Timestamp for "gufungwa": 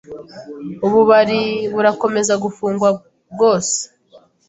2.43-2.89